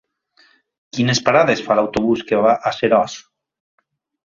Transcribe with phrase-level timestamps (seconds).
[0.97, 3.21] Quines parades fa l'autobús que va a Seròs?